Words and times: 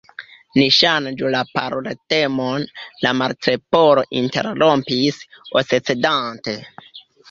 "Ni 0.59 0.63
ŝanĝu 0.77 1.29
la 1.35 1.41
paroltemon," 1.57 2.67
la 3.05 3.13
Martleporo 3.21 4.09
interrompis, 4.25 5.25
oscedante. 5.63 6.63